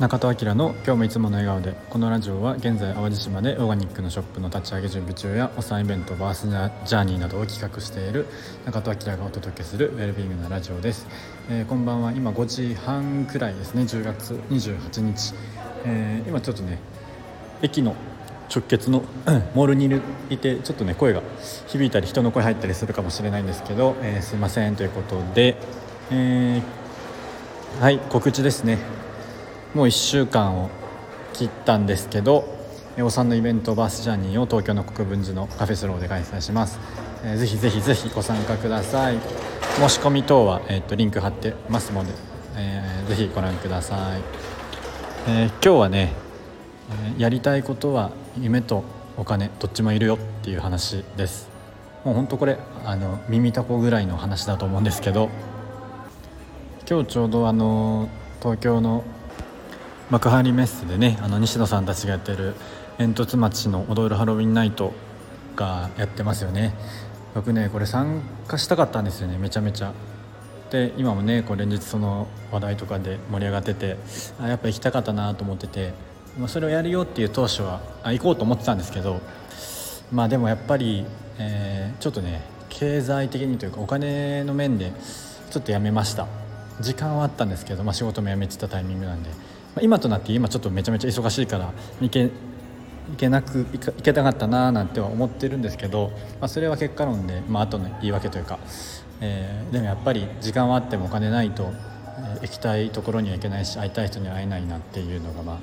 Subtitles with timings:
[0.00, 8.24] 中戸明の今日もいつもの笑顔でこのラジオは現在淡路島でオーガニックのショップの立ち上げ準備中やお産イベントバースジャーニーなどを企画している
[8.64, 11.06] 中戸明がお届けするウェルビーイングなラジオです、
[11.50, 12.12] えー、こんばんは。
[12.12, 13.82] 今5時半くらいですね。
[13.82, 15.34] 10月28日、
[15.84, 16.78] えー、今ちょっとね
[17.60, 17.94] 駅の
[18.48, 19.02] 直結の、
[19.54, 21.20] モールにいてちょっとね声が
[21.66, 25.58] 響いたり人の声入ったりするかもしれないんですけど、えー、すいませんということで、
[26.10, 26.62] え
[27.80, 28.78] はい告知ですね。
[29.74, 30.70] もう1週間を
[31.32, 32.44] 切ったんですけど
[32.98, 36.78] お産のイベントバースジャーニーを東京の国分寺のカフェスローで開催します、
[37.24, 39.18] えー、ぜひぜひぜひご参加ください。
[39.76, 42.12] 申し込み等は、えーと、リンク貼ってますので、
[42.56, 44.20] えー、ぜひご覧ください、
[45.28, 46.12] えー、今日はね
[47.16, 48.82] やりたいことは夢と
[49.16, 51.48] お金どっちもいるよっていう話です。
[52.04, 55.28] もうほんとこれあの耳たこぐらいの話だと思うんですけど
[56.88, 58.08] 今日ちょうどあの
[58.40, 59.04] 東京の
[60.10, 62.54] 幕張メッセでねあの西野さんたちがやってる
[62.98, 64.92] 煙突町の踊るハロウィンナイト
[65.54, 66.74] がやってますよね。
[67.32, 69.92] 僕ねこれ参加したかったんですよねめちゃめちゃ。
[70.70, 73.96] で今もねこう連日その話題とかで盛り上がってて
[74.40, 75.92] あやっぱ行きたかったなと思ってて、
[76.36, 79.20] まあ、それをやるよっていう当初はあ行こうと思ってたんですけど
[80.10, 81.06] まあでもやっぱり、
[81.38, 84.92] えー、ちょっとね経済的にというかお金の面で
[85.50, 86.26] ちょっとやめました。
[86.80, 89.30] 時間はあったんですけど、まあ、仕事も辞めてたタイミングなんで。
[89.82, 92.30] 今となって今ちょっとめちゃめちゃ忙しいから行け
[93.10, 98.58] 行けなく行けたかったななんては思ってるんですけど、まあ、それは結果論で、まあ後の言い訳というか、
[99.20, 101.72] えー、でもやっぱり時間はあってもお金ないと、
[102.34, 105.58] えー、行きたいところには行けないし会いたい人には会えないなっていうのがまあ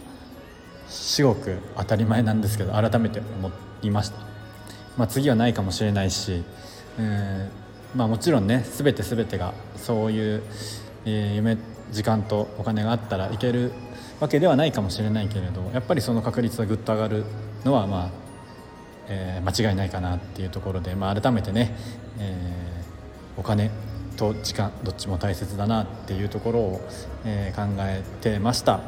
[0.90, 3.52] 至極当たり前なんですけど改めて思
[3.82, 4.20] いました、
[4.98, 6.44] まあ、次はないかもしれないし、
[7.00, 10.44] えー、まあ、もちろんね全て全てがそういう、
[11.06, 11.58] えー、夢
[11.92, 13.72] 時間とお金があったらいける
[14.20, 17.24] わけではないかもしれないけれどやっぱりその確率がぐっと上がる
[17.64, 18.10] のはまあ、
[19.10, 21.76] えー、間違いないかなっていうところで、まあ、改めてね、
[22.20, 23.70] えー、お金
[24.18, 26.82] と時間どっちも大切だなっていうところを、
[27.26, 28.80] えー、考えてました。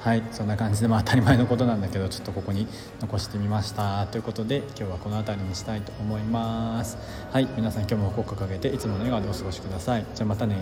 [0.00, 2.66] はいそんな感じでまあ当たり前のことなんだけどちょっとここに
[3.00, 6.98] 残してみましたということで今日はこの辺りにしたいと思います。
[7.32, 10.04] はい皆さん今日も国歌掲げていつもの笑顔でお過ごしください。
[10.14, 10.56] じゃあまたね